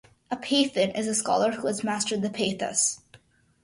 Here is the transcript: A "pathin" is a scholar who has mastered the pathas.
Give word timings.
A 0.31 0.35
"pathin" 0.35 0.95
is 0.97 1.05
a 1.07 1.13
scholar 1.13 1.51
who 1.51 1.67
has 1.67 1.83
mastered 1.83 2.23
the 2.23 2.31
pathas. 2.31 3.01